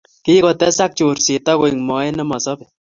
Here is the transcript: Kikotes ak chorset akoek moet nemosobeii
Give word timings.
Kikotes 0.23 0.77
ak 0.85 0.91
chorset 0.97 1.45
akoek 1.51 1.75
moet 1.87 2.13
nemosobeii 2.17 2.71